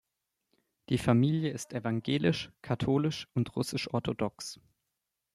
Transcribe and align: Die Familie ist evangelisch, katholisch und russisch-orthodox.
Die 0.89 0.97
Familie 0.97 1.51
ist 1.51 1.73
evangelisch, 1.73 2.49
katholisch 2.63 3.27
und 3.35 3.55
russisch-orthodox. 3.55 4.59